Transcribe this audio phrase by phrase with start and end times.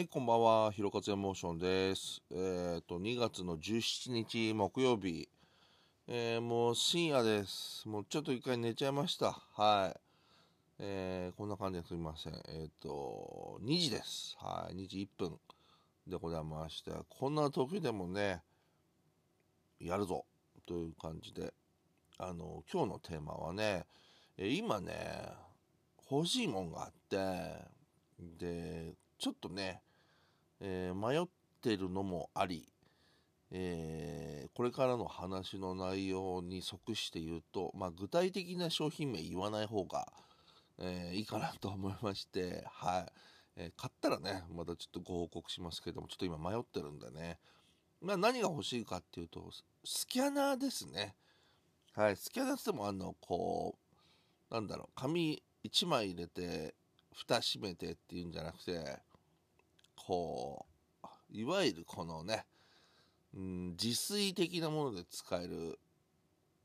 [0.00, 0.72] はい、こんばんは。
[0.72, 2.22] ひろかつエモーションです。
[2.30, 5.28] えっ、と、2月の17日木曜日。
[6.08, 7.86] えーもう深夜です。
[7.86, 9.32] もうちょっと一回寝ちゃいました。
[9.52, 10.00] はい。
[10.78, 12.32] えーこんな感じですみません。
[12.48, 14.38] えっ、と、2時です。
[14.40, 14.74] はい。
[14.74, 15.38] 2時1分
[16.06, 18.40] でございまして、こんな時でもね、
[19.80, 20.24] やるぞ
[20.64, 21.52] という感じで、
[22.16, 23.84] あの、今日のテーマはね、
[24.38, 24.94] え今ね、
[26.10, 27.68] 欲しいもんがあって、
[28.38, 29.82] で、ちょっとね、
[30.60, 31.26] えー迷っ
[31.62, 32.66] てるのもあり、
[33.50, 40.06] えーこれからの話の内容に即して言うと、まあ、具体的な商品名言わない方が、
[40.78, 43.12] えーいいかなと思いまして、はい。
[43.56, 47.38] えー買ったらねまたちょっとご報告しますけどもちょっと今迷ってるんでね、
[48.00, 49.50] まあ、何が欲しいかっていうと
[49.84, 51.14] スキャナーですね。
[51.94, 52.16] はい。
[52.16, 53.76] スキャナーって言ってもあのこ
[54.50, 56.74] うなんだろう紙1枚入れて
[57.14, 58.98] 蓋閉めてっていうんじゃなくて
[60.06, 60.66] こ
[61.02, 62.44] ういわゆるこのね、
[63.34, 65.78] うん、自炊的なもので使える、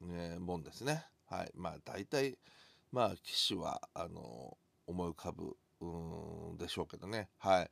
[0.00, 1.04] ね、もんですね。
[1.28, 1.50] はい。
[1.54, 2.38] まあ大体
[2.92, 7.28] まあ機種はあの思い浮かぶうんでしょうけどね。
[7.38, 7.70] はい。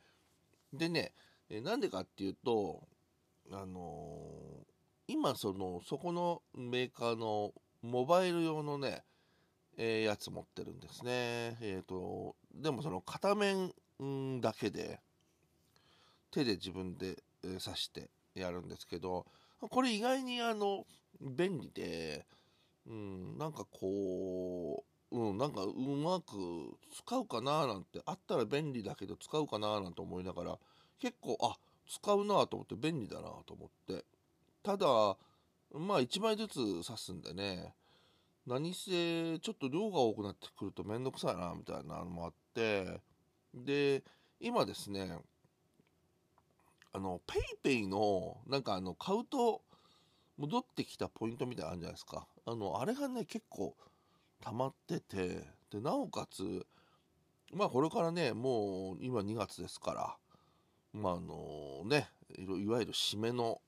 [0.72, 1.12] でね
[1.48, 2.86] えなんでかっていうと
[3.50, 4.66] あの
[5.06, 7.52] 今そのそこのメーカーの
[7.83, 9.02] モバイル用のね
[9.77, 11.56] えーやつ持ってるんですね。
[11.61, 15.00] えっ、と、でもその片面んだけで、
[16.34, 19.27] 手で自分で、刺してやるんですけど、
[19.60, 20.86] これ意外にあの、
[21.20, 22.27] 便利で、
[22.86, 26.32] うん、なんかこう、うん、なんかうまく
[26.92, 30.58] 使うかななんて、あったら便利だけど使うかななんて思いながら、
[30.98, 31.56] 結構、あ、
[31.88, 34.05] 使うなと思って便利だなと思って。
[34.62, 34.86] ただ、
[35.72, 37.74] まあ1枚ずつ刺すんでね、
[38.46, 43.00] 何せちょっと量が多くなってくると面倒くさいなみたいなのもあって
[43.55, 44.02] で
[44.38, 45.18] 今ですね
[46.94, 49.62] あのペイペイのなんかあの買うと
[50.38, 52.27] 戻ってきたポイントみたいなのあるじゃないですか。
[52.46, 53.77] あのあれがね結構
[54.40, 56.66] 溜まっててでなおかつ
[57.52, 59.92] まあこれからねもう今2月ですか
[60.94, 63.60] らまああのねいわゆる締めの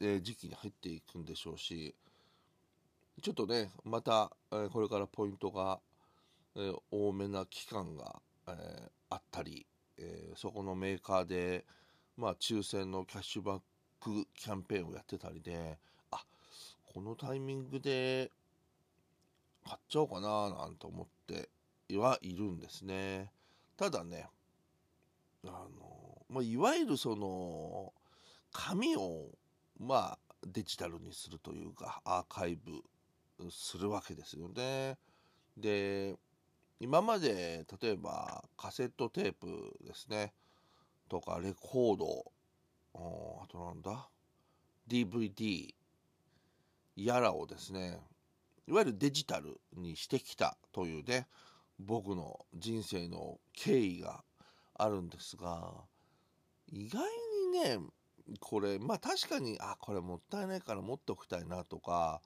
[0.00, 1.94] え時期に入っていくんでしょうし
[3.22, 5.80] ちょっとね、また、えこれからポイントが、
[6.54, 9.66] え多めな期間が、えあったり、
[9.96, 11.64] えそこのメーカーで、
[12.16, 13.60] まあ、抽選のキャッシュバッ
[14.00, 15.78] クキャンペーンをやってたりで、
[16.10, 16.24] あ
[16.92, 18.30] このタイミングで
[19.64, 21.48] 買っちゃおうかななんて思って
[21.96, 23.30] はいるんですね。
[23.76, 24.28] ただね、
[25.44, 27.92] あの、まあ、いわゆるその、
[28.52, 29.26] 紙を、
[29.78, 34.96] まあ、デジタルにするというか、アーカイブするわけですよね。
[35.56, 36.16] で
[36.78, 39.46] 今まで例えばカセットテープ
[39.82, 40.32] ですね
[41.08, 42.32] とかレコード。
[42.94, 44.08] あとなんだ
[44.88, 45.74] ？DVD
[46.96, 48.00] やらをですね
[48.66, 51.26] いわゆるデジタルにしてきたというね
[51.78, 54.24] 僕の人生の経緯が
[54.74, 55.72] あるんですが
[56.72, 57.02] 意外
[57.52, 57.78] にね
[58.40, 62.20] これまあ確かにあこれもったいないから持っておきたいなとか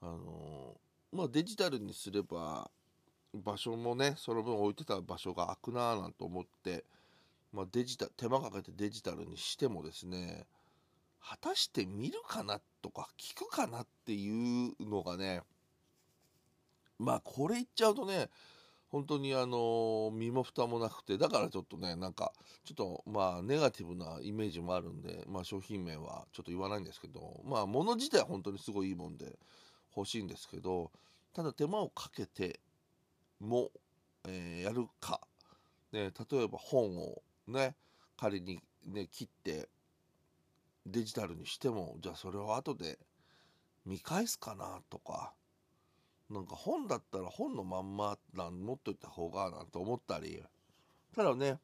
[0.00, 0.76] あの
[1.12, 2.70] まあデジタルにすれば
[3.34, 6.84] 場所もねその分置いてた場所が空くなぁなんて思って、
[7.52, 10.46] まあ、デジタ手間かけてデジタルにしてもですね
[11.22, 15.42] 果たして見るかなとか聞くかなっていうのがね
[16.98, 18.28] まあこれ言っちゃうとね
[18.90, 22.32] 本当にあの身も蓋もなくてだからちょっとねなんか
[22.64, 29.38] ちょっとまあネガティブなイメージもあるんで、まあ、商品名はちょっと言わないんですけどまあ物自体は本当にすごいいいもんで
[29.96, 30.90] 欲しいんですけど
[31.32, 32.58] ただ手間をかけて
[33.38, 33.70] も、
[34.28, 35.20] えやるか、
[35.92, 37.74] ね、例えば本をね
[38.16, 39.68] 仮にね切って
[40.86, 42.98] デジタルにしてもじゃあそれを後で
[43.86, 45.32] 見返すかなとか
[46.30, 50.42] なんか本だったら本のまんまなん持っといた方がなんて思ったり
[51.14, 51.58] ただね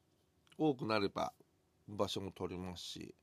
[0.57, 1.31] 多くなれば
[1.87, 3.15] 場所も取りますし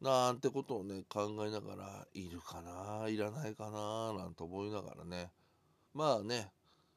[0.00, 5.30] なんてことをね考えながらいるかないらないかななんて思いながらね。
[5.94, 6.52] まあね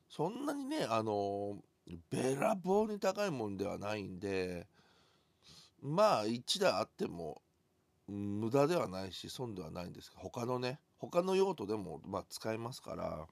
[0.10, 1.58] そんなにねあの
[2.10, 4.68] べらぼうに高いもんではないんで
[5.82, 7.42] まあ1台あっても
[8.08, 13.28] 無駄ではないし損ではないんですが他のね他の用途でもまあ使えますから。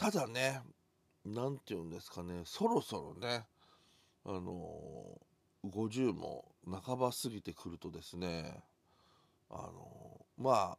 [0.00, 0.62] ただね
[1.26, 3.44] なんて言うんですかねそろそろね
[4.24, 5.20] あの
[5.62, 8.62] 50も半ば過ぎてくるとですね
[9.50, 10.78] あのま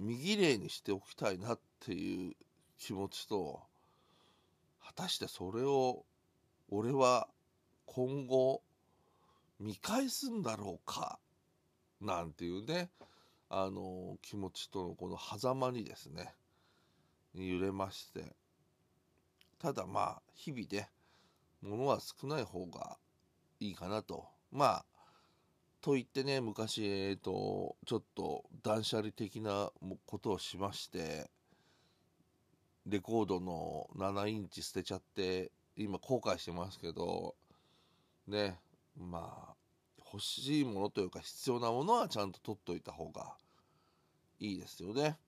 [0.00, 2.34] 身綺麗にしておきたいなっていう
[2.80, 3.60] 気持ちと
[4.84, 6.04] 果たしてそれを
[6.70, 7.28] 俺は
[7.86, 8.62] 今後
[9.60, 11.20] 見返すんだろうか
[12.00, 12.90] なんていうね
[13.50, 16.34] あの気持ちとのこの狭間にですね
[17.34, 18.34] 揺れまして。
[19.60, 20.88] ただまあ日々ね
[21.60, 22.96] 物は少ない方が
[23.60, 24.26] いいかなと。
[24.50, 24.84] まあ
[25.82, 29.70] と言ってね昔えっ、とちょっと断捨離的な
[30.06, 31.30] ことをしまして
[32.86, 37.34] レコードの7インチ捨てちゃって今後悔してますけど
[38.26, 38.58] ね
[38.96, 39.54] まあ
[40.12, 43.34] 欲しいものというか必要なものはちゃんと取っといた方が
[44.40, 45.18] いいですよね。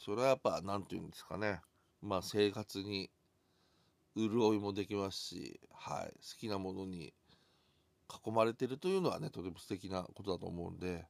[0.00, 1.60] それはやっぱ何て言うんですかね
[2.02, 3.10] まあ生活に
[4.16, 7.12] 潤いもできますし、はい、好きなものに
[8.26, 11.04] 囲まれてるというのはねとても素敵なことだと思うんで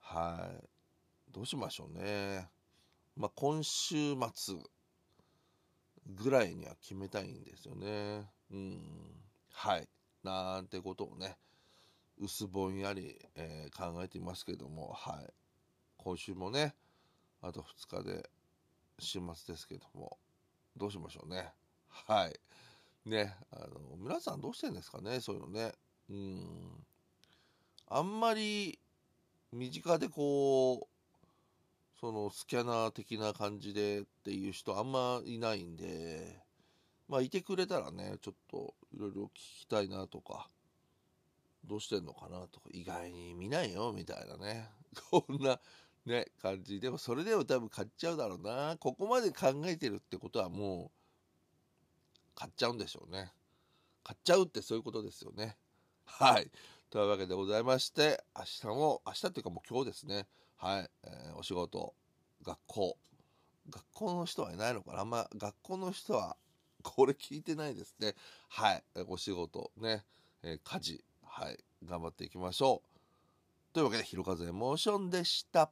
[0.00, 0.64] はい
[1.32, 2.48] どうしましょうね
[3.16, 4.56] まあ今週末
[6.06, 8.28] ぐらいには決めたいんですよね。
[8.50, 8.80] うん。
[9.52, 9.88] はい。
[10.22, 11.36] なんてことをね
[12.18, 15.32] 薄ぼんやり、えー、考えていますけどもはい。
[15.98, 16.74] 今週もね
[17.42, 18.30] あと2日で
[18.98, 20.18] 週末ですけども
[20.76, 21.52] どうしましょうね。
[21.88, 22.40] はい。
[23.08, 25.72] ねあの皆さんどうしてんですかねそういうのね。
[26.10, 26.86] うん。
[27.88, 28.78] あんまり
[29.52, 30.93] 身近でこう
[32.00, 36.42] そのスキャナー的な感じでっていう人あんまいないんで
[37.08, 39.30] まあいてくれたらねちょっといろいろ聞
[39.60, 40.48] きたいなとか
[41.64, 44.68] どうしてんのかなとか意外に見ないよみたいなね。
[45.10, 45.60] こんな
[46.04, 48.76] ね感じでもそれでも多分買っちゃうだろうな。
[48.78, 53.32] ここまで考えてるってことはもう買っちゃうんでしょうね。
[54.02, 55.56] 買っちゃうってそういうことですよね。
[56.04, 56.50] はい。
[56.90, 60.28] というわけでございまして明日も明日っていうかもう今日ですね。
[60.64, 61.92] はい、えー、お仕事
[62.42, 62.96] 学校。
[63.68, 65.00] 学校の人はいないのかな。
[65.00, 66.38] あんま学校の人は
[66.82, 68.14] これ聞いてないですね。
[68.48, 68.82] はい。
[69.06, 70.06] お仕事ね、
[70.42, 71.04] えー、家事。
[71.22, 71.62] はい。
[71.84, 73.74] 頑張っていきましょう。
[73.74, 75.70] というわけで、ひろかずエモーションでした。